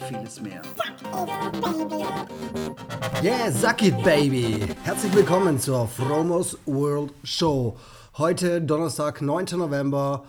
[0.00, 0.62] und vieles mehr.
[3.22, 4.66] Yeah, suck it, baby!
[4.84, 7.76] Herzlich willkommen zur Fromos World Show.
[8.16, 9.46] Heute Donnerstag, 9.
[9.56, 10.24] November,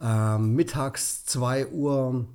[0.00, 2.26] äh, mittags 2 Uhr.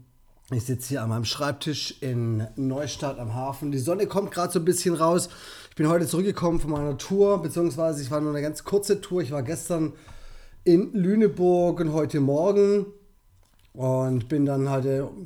[0.52, 3.72] Ich sitze hier an meinem Schreibtisch in Neustadt am Hafen.
[3.72, 5.30] Die Sonne kommt gerade so ein bisschen raus.
[5.70, 9.22] Ich bin heute zurückgekommen von meiner Tour, beziehungsweise ich war nur eine ganz kurze Tour.
[9.22, 9.94] Ich war gestern
[10.64, 12.86] in Lüneburg und heute Morgen
[13.74, 14.86] und bin dann halt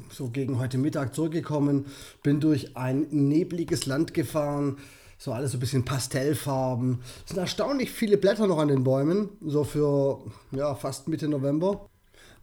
[0.09, 1.85] so gegen heute Mittag zurückgekommen.
[2.23, 4.77] Bin durch ein nebliges Land gefahren.
[5.17, 6.99] So alles so ein bisschen Pastellfarben.
[7.25, 11.87] Es sind erstaunlich viele Blätter noch an den Bäumen, so für ja, fast Mitte November.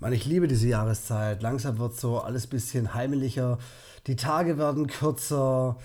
[0.01, 1.41] Man, ich liebe diese Jahreszeit.
[1.41, 3.59] Langsam wird so alles ein bisschen heimelicher.
[4.07, 5.77] Die Tage werden kürzer.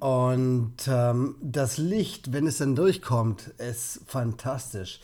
[0.00, 5.00] Und ähm, das Licht, wenn es dann durchkommt, ist fantastisch.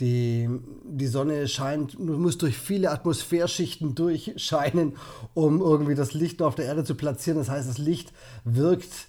[0.00, 0.48] Die,
[0.84, 4.96] die Sonne scheint, muss durch viele Atmosphärschichten durchscheinen,
[5.34, 7.38] um irgendwie das Licht auf der Erde zu platzieren.
[7.38, 8.12] Das heißt, das Licht
[8.44, 9.08] wirkt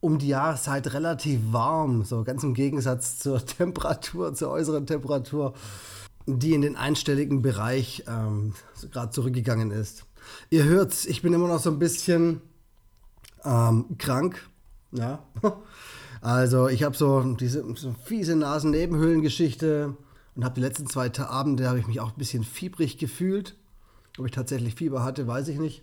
[0.00, 5.54] um die Jahreszeit relativ warm, so ganz im Gegensatz zur Temperatur, zur äußeren Temperatur
[6.26, 8.54] die in den einstelligen Bereich ähm,
[8.90, 10.06] gerade zurückgegangen ist.
[10.50, 12.40] Ihr hört's, ich bin immer noch so ein bisschen
[13.44, 14.48] ähm, krank.
[14.92, 15.22] Ja.
[16.20, 19.94] Also ich habe so diese so fiese Nasennebenhöhlengeschichte
[20.36, 23.56] und habe die letzten zwei Abende habe ich mich auch ein bisschen fiebrig gefühlt.
[24.18, 25.82] Ob ich tatsächlich Fieber hatte, weiß ich nicht.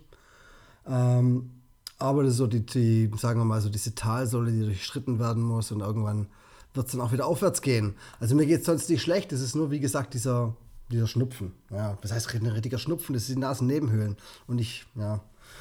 [0.86, 1.50] Ähm,
[1.98, 5.42] aber das ist so die, die, sagen wir mal, so diese Talsäule, die durchschritten werden
[5.42, 6.26] muss und irgendwann
[6.74, 7.94] wird es dann auch wieder aufwärts gehen.
[8.18, 9.32] Also mir geht es sonst nicht schlecht.
[9.32, 10.56] Es ist nur, wie gesagt, dieser,
[10.90, 11.52] dieser Schnupfen.
[11.70, 14.16] Ja, das heißt ein richtiger Schnupfen, das sind die Nasennebenhöhlen.
[14.46, 15.20] Und ich, ja.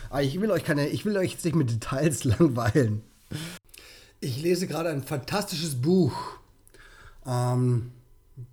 [0.10, 3.04] Aber ich will euch keine, ich will euch jetzt nicht mit Details langweilen.
[4.20, 6.14] Ich lese gerade ein fantastisches Buch.
[7.26, 7.92] Ähm,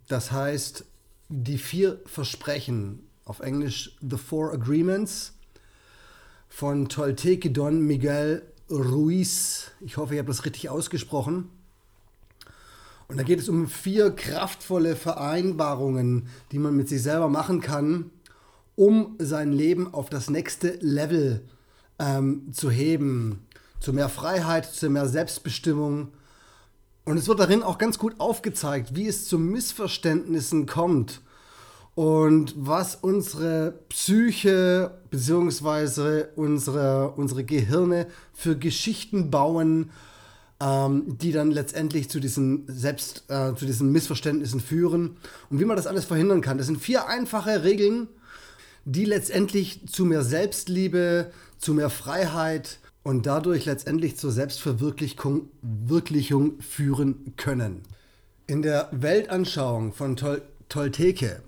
[0.09, 0.85] das heißt
[1.29, 3.01] Die vier Versprechen.
[3.25, 5.35] Auf Englisch The Four Agreements
[6.49, 9.71] von Tolteque Don Miguel Ruiz.
[9.81, 11.51] Ich hoffe, ich habe das richtig ausgesprochen.
[13.09, 18.11] Und da geht es um vier kraftvolle Vereinbarungen, die man mit sich selber machen kann,
[18.77, 21.43] um sein Leben auf das nächste Level
[21.99, 23.47] ähm, zu heben.
[23.81, 26.09] Zu mehr Freiheit, zu mehr Selbstbestimmung.
[27.09, 31.23] Und es wird darin auch ganz gut aufgezeigt, wie es zu Missverständnissen kommt
[31.95, 36.27] und was unsere Psyche bzw.
[36.37, 39.91] Unsere, unsere Gehirne für Geschichten bauen
[40.61, 45.17] ähm, die dann letztendlich zu diesen selbst äh, zu diesen Missverständnissen führen
[45.49, 46.59] und wie man das alles verhindern kann.
[46.59, 48.09] Das sind vier einfache Regeln,
[48.85, 57.35] die letztendlich zu mehr Selbstliebe, zu mehr Freiheit und dadurch letztendlich zur Selbstverwirklichung Wirklichung führen
[57.37, 57.83] können.
[58.47, 61.43] In der Weltanschauung von Tol Tolteke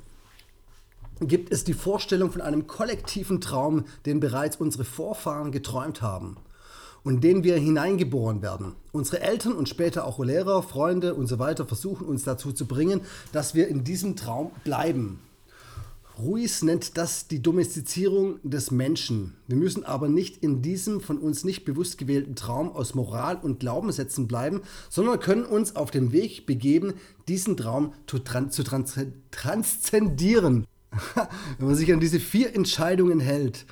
[1.20, 6.38] gibt es die Vorstellung von einem kollektiven Traum, den bereits unsere Vorfahren geträumt haben
[7.04, 8.74] und den wir hineingeboren werden.
[8.92, 13.02] Unsere Eltern und später auch Lehrer, Freunde und so weiter versuchen uns dazu zu bringen,
[13.32, 15.20] dass wir in diesem Traum bleiben.
[16.19, 19.37] Ruiz nennt das die Domestizierung des Menschen.
[19.47, 23.60] Wir müssen aber nicht in diesem von uns nicht bewusst gewählten Traum aus Moral und
[23.60, 26.94] Glaubenssätzen bleiben, sondern können uns auf den Weg begeben,
[27.28, 28.98] diesen Traum zu, trans zu trans
[29.31, 30.66] transzendieren.
[31.59, 33.66] Wenn man sich an diese vier Entscheidungen hält,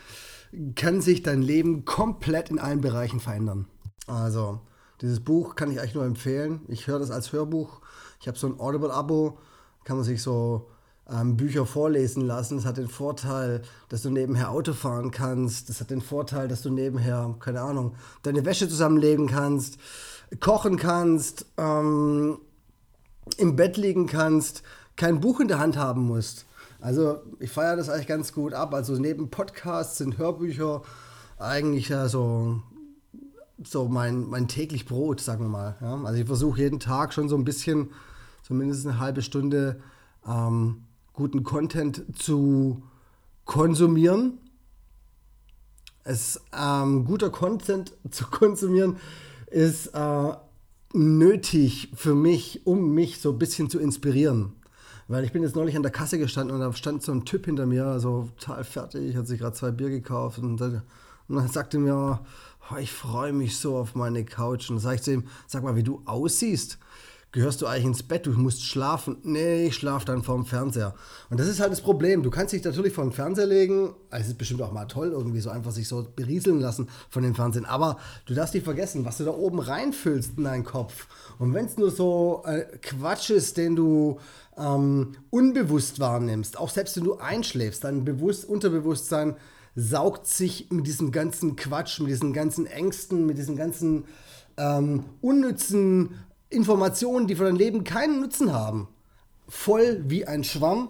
[0.77, 3.67] kann sich dein Leben komplett in allen Bereichen verändern.
[4.07, 4.61] Also,
[5.01, 6.63] dieses Buch kann ich eigentlich nur empfehlen.
[6.69, 7.81] Ich höre das als Hörbuch.
[8.21, 9.39] Ich habe so ein Audible-Abo,
[9.85, 10.71] kann man sich so
[11.11, 12.57] ähm, Bücher vorlesen lassen.
[12.57, 15.69] Das hat den Vorteil, dass du nebenher Auto fahren kannst.
[15.69, 19.79] Das hat den Vorteil, dass du nebenher, keine Ahnung, deine Wäsche zusammenlegen kannst,
[20.41, 22.39] kochen kannst, ähm,
[23.37, 24.63] im Bett liegen kannst,
[24.97, 26.47] kein Buch in der Hand haben musst.
[26.81, 28.75] Also ich feiere das eigentlich ganz gut ab.
[28.75, 30.83] Also neben Podcasts sind Hörbücher
[31.39, 32.61] eigentlich ja so,
[33.63, 35.77] so mein, mein täglich Brot, sagen wir mal.
[35.81, 36.01] Ja?
[36.05, 37.91] Also ich versuche jeden Tag schon so ein bisschen,
[38.43, 39.81] zumindest eine halbe Stunde,
[40.27, 40.83] ähm,
[41.19, 42.81] guten Content zu
[43.45, 44.39] konsumieren.
[46.05, 48.99] Es, ähm, guter Content zu konsumieren
[49.51, 50.33] ist äh,
[50.93, 54.53] nötig für mich, um mich so ein bisschen zu inspirieren.
[55.09, 57.47] Weil ich bin jetzt neulich an der Kasse gestanden und da stand so ein Typ
[57.47, 60.83] hinter mir, so total fertig, hat sich gerade zwei Bier gekauft und, und
[61.29, 62.21] dann sagte mir,
[62.71, 64.71] oh, ich freue mich so auf meine Couch.
[64.71, 66.79] Und dann sage ich zu ihm, sag mal, wie du aussiehst.
[67.33, 69.19] Gehörst du eigentlich ins Bett, du musst schlafen.
[69.23, 70.95] Nee, ich schlafe dann vorm Fernseher.
[71.29, 72.23] Und das ist halt das Problem.
[72.23, 73.95] Du kannst dich natürlich vor den Fernseher legen.
[74.11, 77.35] Es ist bestimmt auch mal toll, irgendwie so einfach sich so berieseln lassen von dem
[77.35, 77.67] Fernsehen.
[77.67, 81.07] Aber du darfst nicht vergessen, was du da oben reinfüllst in deinen Kopf.
[81.39, 84.19] Und wenn es nur so äh, Quatsch ist, den du
[84.57, 89.37] ähm, unbewusst wahrnimmst, auch selbst wenn du einschläfst, dein Bewusst Unterbewusstsein
[89.77, 94.07] saugt sich mit diesem ganzen Quatsch, mit diesen ganzen Ängsten, mit diesen ganzen
[94.57, 96.17] ähm, unnützen
[96.51, 98.89] Informationen, die für dein Leben keinen Nutzen haben,
[99.49, 100.89] voll wie ein Schwamm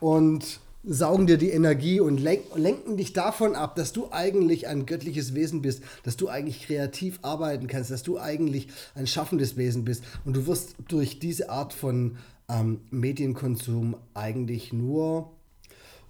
[0.00, 5.34] und saugen dir die Energie und lenken dich davon ab, dass du eigentlich ein göttliches
[5.34, 10.02] Wesen bist, dass du eigentlich kreativ arbeiten kannst, dass du eigentlich ein schaffendes Wesen bist.
[10.24, 12.16] Und du wirst durch diese Art von
[12.48, 15.30] ähm, Medienkonsum eigentlich nur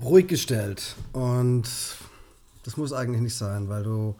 [0.03, 0.97] ruhig gestellt.
[1.13, 1.69] Und
[2.65, 4.15] das muss eigentlich nicht sein, weil du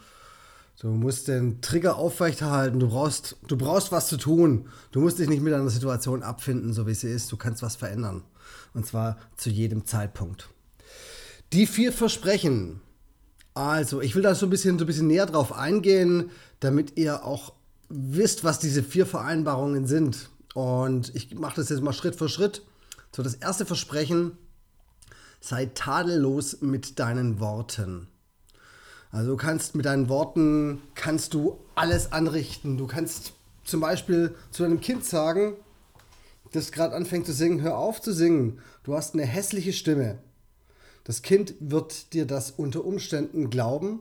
[0.83, 2.81] Du musst den Trigger aufrechterhalten.
[2.81, 4.67] Du brauchst, du brauchst was zu tun.
[4.91, 7.31] Du musst dich nicht mit einer Situation abfinden, so wie sie ist.
[7.31, 8.25] Du kannst was verändern.
[8.75, 10.49] Und zwar zu jedem Zeitpunkt.
[11.53, 12.81] Die vier Versprechen.
[13.55, 17.25] Also, ich will da so ein bisschen, so ein bisschen näher drauf eingehen, damit ihr
[17.25, 17.53] auch
[17.89, 20.31] wisst, was diese vier Vereinbarungen sind.
[20.53, 22.63] Und ich mache das jetzt mal Schritt für Schritt.
[23.15, 24.33] So, das erste Versprechen:
[25.41, 28.09] sei tadellos mit deinen Worten.
[29.13, 32.79] Also du kannst mit deinen Worten, kannst du alles anrichten.
[32.79, 35.55] Du kannst zum Beispiel zu deinem Kind sagen,
[36.53, 38.61] das gerade anfängt zu singen, hör auf zu singen.
[38.85, 40.19] Du hast eine hässliche Stimme.
[41.05, 44.01] Das Kind wird dir das unter Umständen glauben.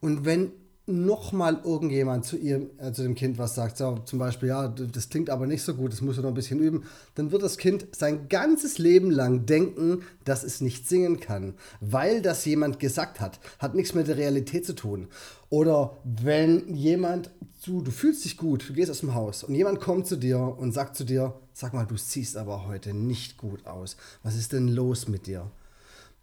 [0.00, 0.52] Und wenn
[0.90, 5.08] nochmal irgendjemand zu, ihr, äh, zu dem Kind was sagt, so, zum Beispiel, ja, das
[5.08, 6.84] klingt aber nicht so gut, das muss er noch ein bisschen üben,
[7.14, 12.22] dann wird das Kind sein ganzes Leben lang denken, dass es nicht singen kann, weil
[12.22, 13.40] das jemand gesagt hat.
[13.58, 15.08] Hat nichts mit der Realität zu tun.
[15.48, 19.80] Oder wenn jemand zu, du fühlst dich gut, du gehst aus dem Haus und jemand
[19.80, 23.66] kommt zu dir und sagt zu dir, sag mal, du siehst aber heute nicht gut
[23.66, 23.96] aus.
[24.22, 25.50] Was ist denn los mit dir?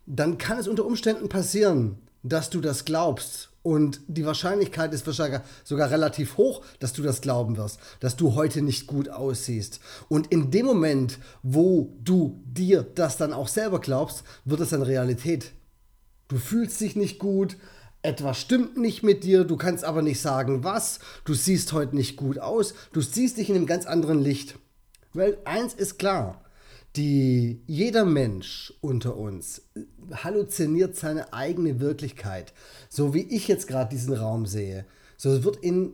[0.05, 5.41] Dann kann es unter Umständen passieren, dass du das glaubst und die Wahrscheinlichkeit ist wahrscheinlich
[5.65, 9.81] sogar relativ hoch, dass du das glauben wirst, dass du heute nicht gut aussiehst.
[10.07, 14.83] Und in dem Moment, wo du dir das dann auch selber glaubst, wird es dann
[14.83, 15.51] Realität.
[16.29, 17.57] Du fühlst dich nicht gut,
[18.03, 22.15] etwas stimmt nicht mit dir, du kannst aber nicht sagen, was, du siehst heute nicht
[22.15, 24.57] gut aus, du siehst dich in einem ganz anderen Licht.
[25.13, 26.41] Weil eins ist klar,
[26.97, 29.61] die, jeder Mensch unter uns
[30.11, 32.53] halluziniert seine eigene Wirklichkeit.
[32.89, 34.85] So wie ich jetzt gerade diesen Raum sehe.
[35.15, 35.93] So wird in,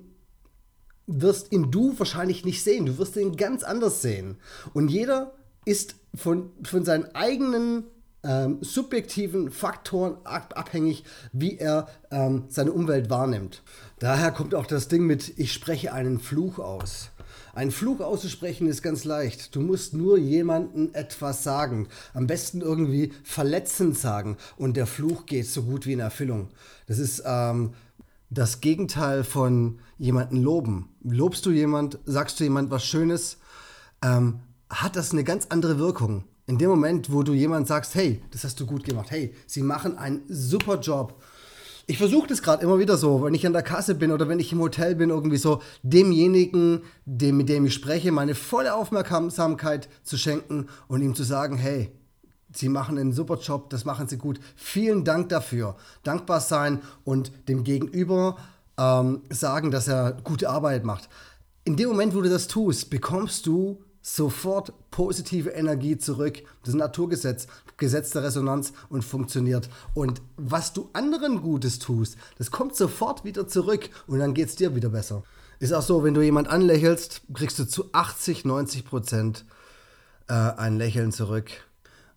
[1.06, 2.86] wirst ihn du wahrscheinlich nicht sehen.
[2.86, 4.38] Du wirst ihn ganz anders sehen.
[4.74, 5.34] Und jeder
[5.66, 7.86] ist von, von seinen eigenen
[8.24, 11.04] ähm, subjektiven Faktoren abhängig,
[11.34, 13.64] wie er ähm, seine Umwelt wahrnimmt.
[14.00, 17.10] Daher kommt auch das Ding mit, ich spreche einen Fluch aus.
[17.56, 19.56] Ein Fluch auszusprechen ist ganz leicht.
[19.56, 21.88] Du musst nur jemandem etwas sagen.
[22.16, 24.38] Am besten irgendwie verletzend sagen.
[24.58, 26.50] Und der Fluch geht so gut wie in Erfüllung.
[26.88, 27.76] Das ist ähm,
[28.32, 30.90] das Gegenteil von jemanden loben.
[31.04, 33.38] Lobst du jemand, sagst du jemand was Schönes,
[34.04, 36.24] ähm, hat das eine ganz andere Wirkung.
[36.48, 39.62] In dem Moment, wo du jemand sagst, hey, das hast du gut gemacht, hey, sie
[39.62, 41.22] machen einen super Job
[41.86, 44.40] ich versuche das gerade immer wieder so, wenn ich an der Kasse bin oder wenn
[44.40, 49.90] ich im Hotel bin, irgendwie so demjenigen, dem, mit dem ich spreche, meine volle Aufmerksamkeit
[50.04, 51.92] zu schenken und ihm zu sagen, hey,
[52.56, 54.40] Sie machen einen super Job, das machen Sie gut.
[54.56, 55.76] Vielen Dank dafür.
[56.04, 58.38] Dankbar sein und dem Gegenüber
[58.78, 61.10] ähm, sagen, dass er gute Arbeit macht.
[61.66, 66.44] In dem Moment, wo du das tust, bekommst du sofort positive Energie zurück.
[66.62, 69.70] Das ist ein Naturgesetz, Gesetz der Resonanz und funktioniert.
[69.96, 74.56] Und was du anderen Gutes tust, das kommt sofort wieder zurück und dann geht es
[74.56, 75.24] dir wieder besser.
[75.60, 79.46] Ist auch so, wenn du jemand anlächelst, kriegst du zu 80, 90 Prozent
[80.28, 81.52] äh, ein Lächeln zurück.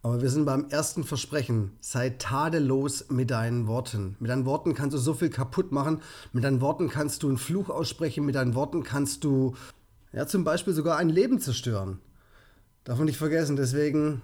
[0.02, 1.72] Aber wir sind beim ersten Versprechen.
[1.80, 4.14] Sei tadellos mit deinen Worten.
[4.20, 6.00] Mit deinen Worten kannst du so viel kaputt machen.
[6.32, 8.24] Mit deinen Worten kannst du einen Fluch aussprechen.
[8.24, 9.54] Mit deinen Worten kannst du
[10.12, 12.00] ja, zum Beispiel sogar ein Leben zerstören.
[12.84, 14.22] Darf man nicht vergessen, deswegen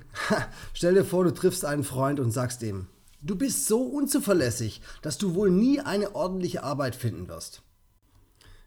[0.73, 2.87] stell dir vor, du triffst einen Freund und sagst ihm,
[3.21, 7.63] du bist so unzuverlässig, dass du wohl nie eine ordentliche Arbeit finden wirst.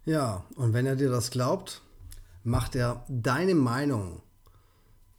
[0.05, 1.81] Ja, und wenn er dir das glaubt,
[2.43, 4.21] macht er deine Meinung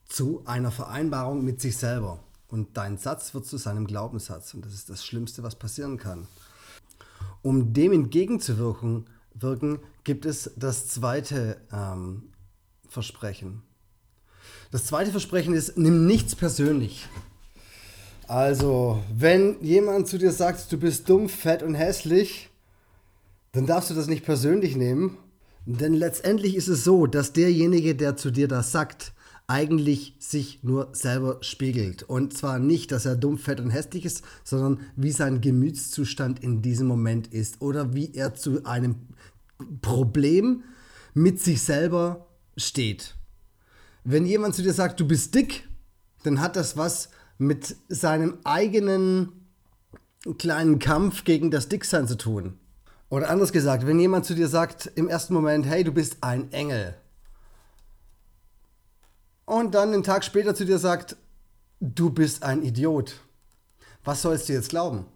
[0.08, 2.20] zu einer Vereinbarung mit sich selber.
[2.48, 4.54] Und dein Satz wird zu seinem Glaubenssatz.
[4.54, 6.28] Und das ist das Schlimmste, was passieren kann.
[7.42, 9.06] Um dem entgegenzuwirken,
[9.38, 12.30] wirken, gibt es das zweite ähm,
[12.88, 13.62] Versprechen.
[14.70, 17.08] Das zweite Versprechen ist, nimm nichts persönlich.
[18.28, 22.50] Also, wenn jemand zu dir sagt, du bist dumm, fett und hässlich,
[23.52, 25.18] dann darfst du das nicht persönlich nehmen,
[25.66, 29.12] Denn letztendlich ist es so, dass derjenige, der zu dir das sagt,
[29.48, 32.02] eigentlich sich nur selber spiegelt.
[32.02, 36.62] Und zwar nicht, dass er dumm, fett und hässlich ist, sondern wie sein Gemütszustand in
[36.62, 38.96] diesem Moment ist oder wie er zu einem
[39.82, 40.64] Problem
[41.14, 42.26] mit sich selber
[42.56, 43.14] steht.
[44.04, 45.68] Wenn jemand zu dir sagt, du bist dick,
[46.22, 49.32] dann hat das was mit seinem eigenen
[50.38, 52.58] kleinen Kampf gegen das Dicksein zu tun.
[53.08, 56.50] Oder anders gesagt, wenn jemand zu dir sagt im ersten Moment, hey, du bist ein
[56.52, 56.96] Engel,
[59.46, 61.16] und dann einen Tag später zu dir sagt,
[61.80, 63.20] du bist ein Idiot.
[64.04, 65.06] Was sollst du jetzt glauben?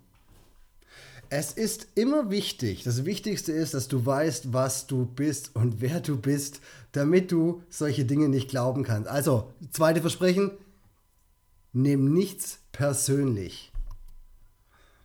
[1.29, 6.01] Es ist immer wichtig, das Wichtigste ist, dass du weißt, was du bist und wer
[6.01, 6.61] du bist,
[6.91, 9.09] damit du solche Dinge nicht glauben kannst.
[9.09, 10.51] Also, zweite Versprechen,
[11.73, 13.71] nimm nichts persönlich.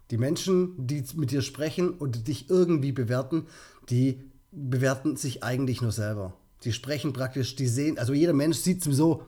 [0.10, 3.46] Die Menschen, die mit dir sprechen und dich irgendwie bewerten,
[3.89, 4.20] die
[4.51, 6.34] bewerten sich eigentlich nur selber.
[6.64, 9.24] Die sprechen praktisch, die sehen, also jeder Mensch sieht sowieso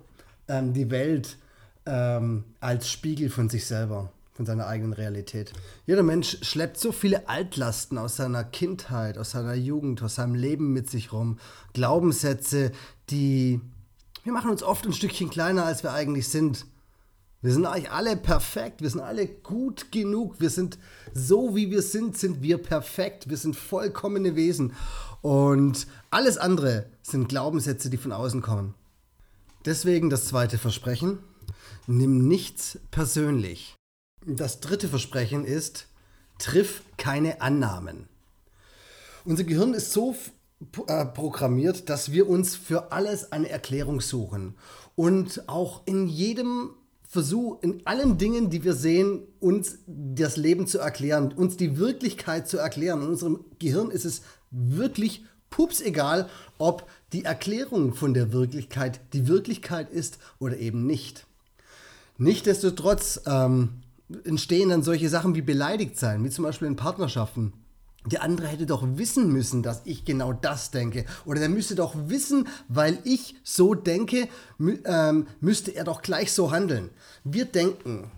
[0.48, 1.38] ähm, die Welt
[1.86, 5.54] ähm, als Spiegel von sich selber, von seiner eigenen Realität.
[5.86, 10.74] Jeder Mensch schleppt so viele Altlasten aus seiner Kindheit, aus seiner Jugend, aus seinem Leben
[10.74, 11.40] mit sich rum.
[11.74, 12.72] Glaubenssätze,
[13.10, 13.62] die.
[14.24, 16.66] Wir machen uns oft ein Stückchen kleiner, als wir eigentlich sind.
[17.42, 20.80] Wir sind eigentlich alle perfekt, wir sind alle gut genug, wir sind
[21.14, 24.74] so wie wir sind, sind wir perfekt, wir sind vollkommene Wesen.
[25.22, 28.74] Und alles andere sind Glaubenssätze, die von außen kommen.
[29.66, 31.20] Deswegen das zweite Versprechen,
[31.88, 33.76] nimm nichts persönlich.
[34.26, 35.88] Das dritte Versprechen ist,
[36.40, 38.08] triff keine Annahmen.
[39.26, 40.16] Unser Gehirn ist so
[40.88, 44.56] äh, programmiert, dass wir uns für alles eine Erklärung suchen
[44.96, 46.72] und auch in jedem
[47.10, 52.50] Versuch, in allen Dingen, die wir sehen, uns das Leben zu erklären, uns die Wirklichkeit
[52.50, 53.02] zu erklären.
[53.02, 59.28] In unserem Gehirn ist es wirklich pups egal, ob die Erklärung von der Wirklichkeit die
[59.28, 61.26] Wirklichkeit ist oder eben nicht.
[62.18, 63.82] Nichtsdestotrotz ähm,
[64.24, 67.54] entstehen dann solche Sachen wie beleidigt sein, wie zum Beispiel in Partnerschaften.
[68.06, 71.06] Der andere hätte doch wissen müssen, dass ich genau das denke.
[71.26, 76.32] Oder der müsste doch wissen, weil ich so denke, mü ähm, müsste er doch gleich
[76.32, 76.90] so handeln.
[77.26, 78.10] Wir denken,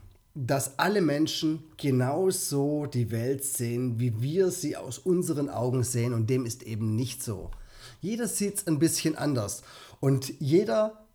[0.42, 6.14] dass alle Menschen genauso die Welt sehen, wie wir sie aus unseren Augen sehen.
[6.14, 7.52] Und dem ist eben nicht so.
[8.00, 9.64] Jeder sieht es ein bisschen anders.
[10.00, 11.06] Und jeder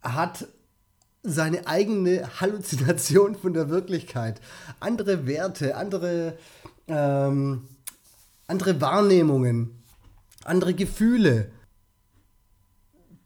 [0.00, 0.46] hat
[1.24, 4.40] seine eigene Halluzination von der Wirklichkeit.
[4.78, 6.38] Andere Werte, andere,
[6.86, 7.66] ähm,
[8.46, 9.82] andere Wahrnehmungen,
[10.44, 11.50] andere Gefühle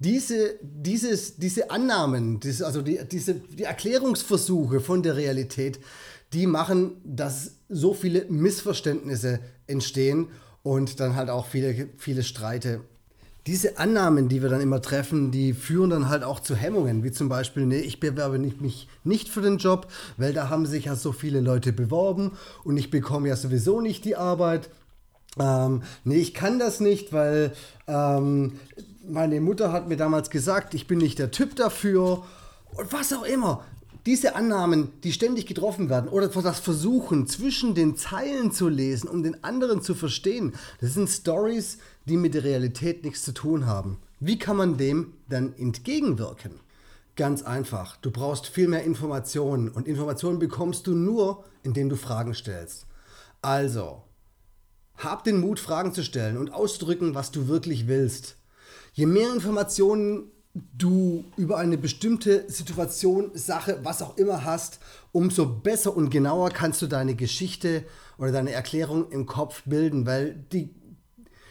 [0.00, 5.78] diese, dieses, diese Annahmen, diese, also die, diese, die Erklärungsversuche von der Realität,
[6.32, 10.28] die machen, dass so viele Missverständnisse entstehen
[10.62, 12.80] und dann halt auch viele, viele Streite.
[13.46, 17.10] Diese Annahmen, die wir dann immer treffen, die führen dann halt auch zu Hemmungen, wie
[17.10, 20.96] zum Beispiel, nee, ich bewerbe mich nicht für den Job, weil da haben sich ja
[20.96, 22.32] so viele Leute beworben
[22.64, 24.70] und ich bekomme ja sowieso nicht die Arbeit.
[25.38, 27.52] Ähm, nee, ich kann das nicht, weil
[27.86, 28.54] ähm,
[29.06, 32.24] meine Mutter hat mir damals gesagt, ich bin nicht der Typ dafür
[32.76, 33.64] und was auch immer.
[34.06, 39.22] Diese Annahmen, die ständig getroffen werden oder das Versuchen, zwischen den Zeilen zu lesen, um
[39.22, 43.98] den anderen zu verstehen, das sind Stories, die mit der Realität nichts zu tun haben.
[44.18, 46.60] Wie kann man dem dann entgegenwirken?
[47.16, 47.96] Ganz einfach.
[47.96, 52.86] Du brauchst viel mehr Informationen und Informationen bekommst du nur, indem du Fragen stellst.
[53.42, 54.02] Also,
[54.96, 58.36] hab den Mut, Fragen zu stellen und auszudrücken, was du wirklich willst.
[58.92, 60.30] Je mehr Informationen
[60.76, 64.80] du über eine bestimmte Situation, Sache, was auch immer hast,
[65.12, 67.84] umso besser und genauer kannst du deine Geschichte
[68.18, 70.70] oder deine Erklärung im Kopf bilden, weil die,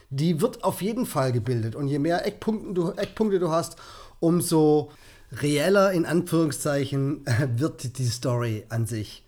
[0.10, 1.76] die wird auf jeden Fall gebildet.
[1.76, 3.78] Und je mehr Eckpunkte du, Eckpunkte du hast,
[4.20, 4.92] umso
[5.32, 9.24] reeller in Anführungszeichen wird die Story an sich.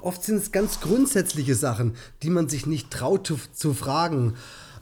[0.00, 4.34] Oft sind es ganz grundsätzliche Sachen, die man sich nicht traut zu, zu fragen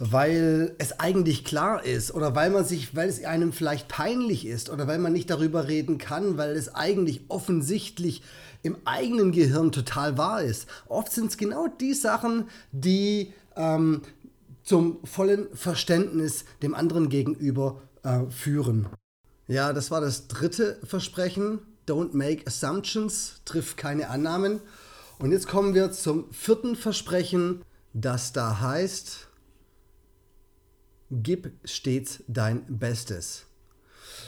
[0.05, 4.69] weil es eigentlich klar ist oder weil man sich, weil es einem vielleicht peinlich ist
[4.69, 8.21] oder weil man nicht darüber reden kann, weil es eigentlich offensichtlich
[8.65, 10.67] im eigenen Gehirn total wahr ist.
[10.89, 14.03] Oft sind es genau die Sachen, die ähm,
[14.65, 18.89] zum vollen Verständnis dem anderen gegenüber äh, führen.
[19.47, 21.61] Ja, das war das dritte Versprechen.
[21.87, 24.59] Don't make assumptions, triff keine Annahmen.
[25.21, 29.29] Und jetzt kommen wir zum vierten Versprechen, das da heißt,
[31.13, 33.45] gib stets dein Bestes.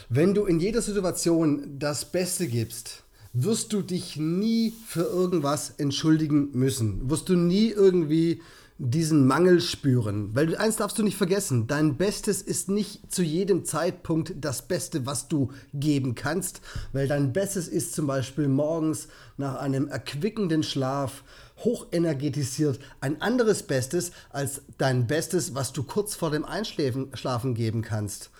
[0.08, 6.50] Wenn du in jeder Situation das Beste gibst, wirst du dich nie für irgendwas entschuldigen
[6.52, 7.08] müssen.
[7.08, 8.42] Wirst du nie irgendwie
[8.78, 10.30] diesen Mangel spüren.
[10.34, 15.06] Weil eins darfst du nicht vergessen, dein Bestes ist nicht zu jedem Zeitpunkt das Beste,
[15.06, 16.60] was du geben kannst,
[16.92, 21.22] weil dein Bestes ist zum Beispiel morgens nach einem erquickenden Schlaf
[21.58, 28.30] hochenergetisiert ein anderes Bestes als dein Bestes, was du kurz vor dem Einschlafen geben kannst.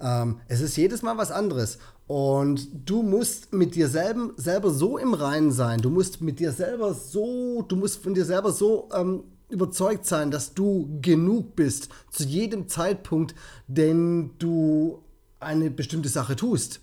[0.00, 1.78] Ähm, es ist jedes Mal was anderes.
[2.06, 5.80] Und du musst mit dir selber, selber so im Reinen sein.
[5.80, 10.30] Du musst mit dir selber so, du musst von dir selber so ähm, überzeugt sein,
[10.30, 13.34] dass du genug bist zu jedem Zeitpunkt,
[13.66, 15.02] den du
[15.40, 16.80] eine bestimmte Sache tust.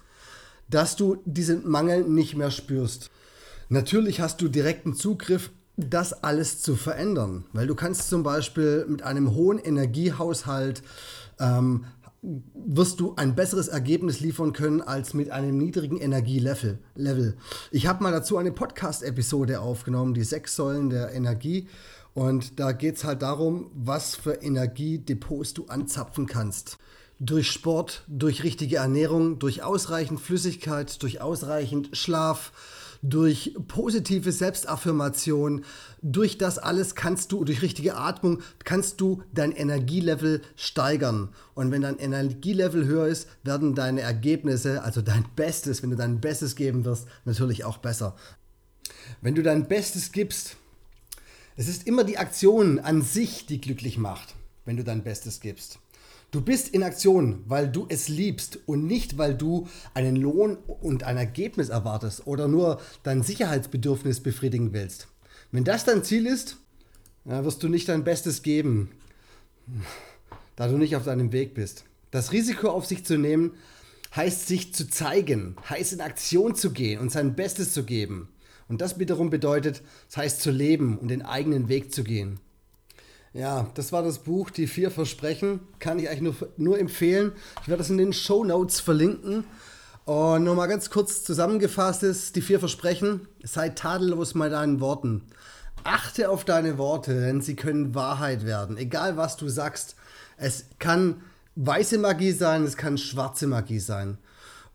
[0.69, 3.11] Dass du diesen Mangel nicht mehr spürst.
[3.69, 9.01] Natürlich hast du direkten Zugriff, das alles zu verändern, weil du kannst zum Beispiel mit
[9.01, 10.81] einem hohen Energiehaushalt
[11.39, 11.85] ähm,
[12.53, 16.79] wirst du ein besseres Ergebnis liefern können als mit einem niedrigen Energielevel.
[16.95, 17.37] Level.
[17.71, 21.67] Ich habe mal dazu eine Podcast-Episode aufgenommen, die sechs Säulen der Energie.
[22.15, 26.77] Und da geht es halt darum, was für Energiedepots du anzapfen kannst.
[27.19, 32.53] Durch Sport, durch richtige Ernährung, durch ausreichend Flüssigkeit, durch ausreichend Schlaf,
[33.01, 35.65] durch positive Selbstaffirmation,
[36.01, 41.29] durch das alles kannst du, durch richtige Atmung, kannst du dein Energielevel steigern.
[41.53, 46.21] Und wenn dein Energielevel höher ist, werden deine Ergebnisse, also dein Bestes, wenn du dein
[46.21, 48.15] Bestes geben wirst, natürlich auch besser.
[49.21, 50.55] Wenn du dein Bestes gibst,
[51.55, 54.35] es ist immer die Aktion an sich, die glücklich macht,
[54.65, 55.79] wenn du dein Bestes gibst.
[56.31, 61.03] Du bist in Aktion, weil du es liebst und nicht, weil du einen Lohn und
[61.03, 65.07] ein Ergebnis erwartest oder nur dein Sicherheitsbedürfnis befriedigen willst.
[65.51, 66.57] Wenn das dein Ziel ist,
[67.23, 68.91] wirst du nicht dein Bestes geben,
[70.57, 71.85] da du nicht auf deinem Weg bist.
[72.11, 73.53] Das Risiko auf sich zu nehmen,
[74.13, 78.29] heißt sich zu zeigen, heißt in Aktion zu gehen und sein Bestes zu geben.
[78.67, 82.39] Und das wiederum bedeutet, das heißt zu leben und den eigenen Weg zu gehen.
[83.33, 85.59] Ja, das war das Buch Die vier Versprechen.
[85.79, 87.33] Kann ich eigentlich nur, nur empfehlen.
[87.61, 89.43] Ich werde das in den Show Notes verlinken.
[90.05, 93.27] Und nochmal ganz kurz zusammengefasst ist, die vier Versprechen.
[93.43, 95.23] Sei tadellos mit deinen Worten.
[95.83, 98.77] Achte auf deine Worte, denn sie können Wahrheit werden.
[98.77, 99.95] Egal was du sagst.
[100.37, 101.21] Es kann
[101.55, 104.17] weiße Magie sein, es kann schwarze Magie sein.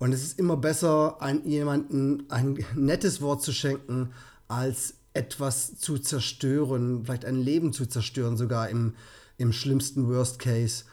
[0.01, 4.13] Und es ist immer besser, ein, jemandem ein nettes Wort zu schenken,
[4.49, 8.95] als etwas zu zerstören, vielleicht ein Leben zu zerstören, sogar im,
[9.37, 10.85] im schlimmsten Worst Case.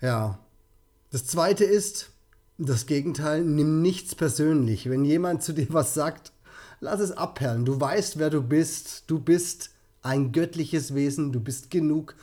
[0.00, 0.38] Ja.
[1.10, 2.10] Das zweite ist,
[2.56, 4.88] das Gegenteil, nimm nichts persönlich.
[4.88, 6.30] Wenn jemand zu dir was sagt,
[6.78, 7.64] lass es abperlen.
[7.64, 9.04] Du weißt, wer du bist.
[9.08, 9.70] Du bist
[10.02, 11.32] ein göttliches Wesen.
[11.32, 12.14] Du bist genug.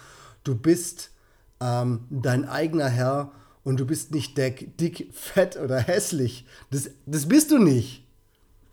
[0.45, 1.11] Du bist
[1.59, 3.33] ähm, dein eigener Herr
[3.67, 6.45] und du bist nicht dick, dick, fett oder hässlich.
[6.71, 8.01] Das, das bist du nicht.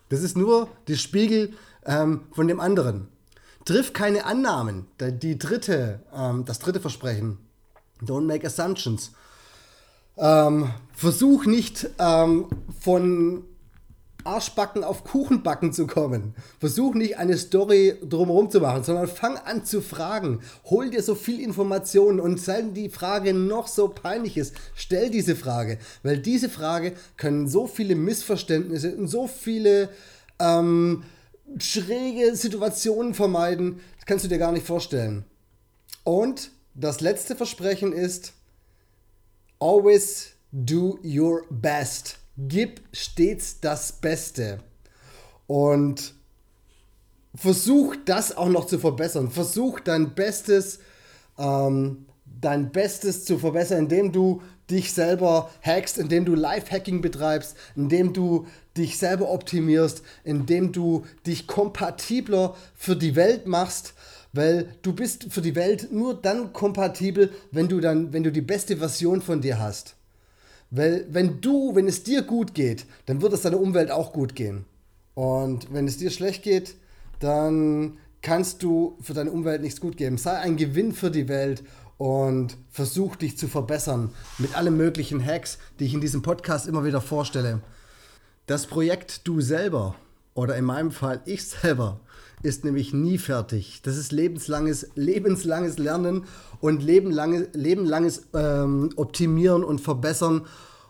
[0.07, 1.51] Das ist nur der Spiegel
[1.85, 3.09] ähm, von dem anderen.
[3.65, 4.87] Triff keine Annahmen.
[5.01, 7.39] Die dritte, ähm, das dritte Versprechen.
[8.03, 9.11] Don't make assumptions.
[10.15, 12.47] Ähm, versuch nicht ähm,
[12.79, 13.43] von
[14.25, 16.35] Arschbacken auf Kuchenbacken zu kommen.
[16.59, 20.41] Versuch nicht eine Story drumherum zu machen, sondern fang an zu fragen.
[20.65, 25.35] Hol dir so viel Informationen und wenn die Frage noch so peinlich ist, stell diese
[25.35, 29.89] Frage, weil diese Frage können so viele Missverständnisse und so viele
[30.39, 31.03] ähm,
[31.59, 35.25] schräge Situationen vermeiden, das kannst du dir gar nicht vorstellen.
[36.03, 38.33] Und das letzte Versprechen ist,
[39.59, 42.19] always do your best.
[42.37, 44.59] Gib stets das Beste.
[45.47, 46.13] Und
[47.35, 49.29] versuch das auch noch zu verbessern.
[49.29, 50.79] Versuch dein Bestes,
[51.37, 52.05] ähm,
[52.41, 58.47] dein Bestes zu verbessern, indem du dich selber hackst, indem du Live-Hacking betreibst, indem du
[58.75, 63.93] dich selber optimierst, indem du dich kompatibler für die Welt machst,
[64.33, 68.41] weil du bist für die Welt nur dann kompatibel, wenn du dann, wenn du die
[68.41, 69.94] beste Version von dir hast.
[70.71, 74.35] Weil wenn du, wenn es dir gut geht, dann wird es deiner Umwelt auch gut
[74.35, 74.65] gehen.
[75.13, 76.75] Und wenn es dir schlecht geht,
[77.19, 80.17] dann kannst du für deine Umwelt nichts gut geben.
[80.17, 81.63] Sei ein Gewinn für die Welt
[81.97, 86.83] und versuch dich zu verbessern mit allen möglichen Hacks, die ich in diesem Podcast immer
[86.83, 87.61] wieder vorstelle.
[88.47, 89.95] Das Projekt Du selber
[90.35, 91.99] oder in meinem Fall ich selber
[92.43, 93.81] ist nämlich nie fertig.
[93.81, 96.25] Das ist lebenslanges, lebenslanges Lernen
[96.59, 100.45] und lebenlanges, lebenlanges ähm, Optimieren und Verbessern,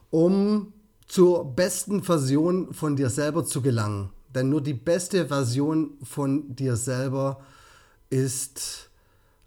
[0.09, 0.73] um
[1.07, 4.09] zur besten Version von dir selber zu gelangen.
[4.33, 7.39] Denn nur die beste Version von dir selber
[8.09, 8.89] ist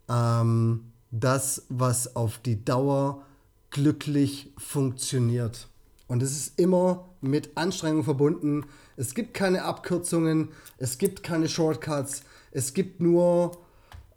[0.09, 3.23] ähm, das, was auf die Dauer
[3.71, 5.69] glücklich funktioniert.
[6.07, 8.65] Und es ist immer mit Anstrengung verbunden.
[8.99, 13.57] Es gibt keine Abkürzungen, es gibt keine Shortcuts, es gibt nur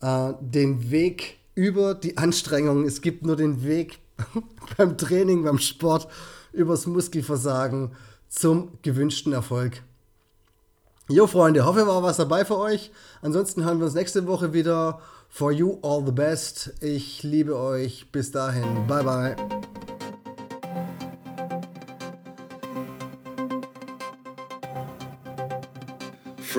[0.01, 3.99] äh, den Weg über die Anstrengung, es gibt nur den Weg
[4.77, 6.07] beim Training, beim Sport,
[6.51, 7.91] übers Muskelversagen
[8.27, 9.83] zum gewünschten Erfolg.
[11.07, 12.89] Jo, Freunde, hoffe, war was dabei für euch.
[13.21, 14.99] Ansonsten hören wir uns nächste Woche wieder.
[15.29, 16.73] For you, all the best.
[16.81, 18.11] Ich liebe euch.
[18.11, 18.87] Bis dahin.
[18.87, 19.35] Bye, bye.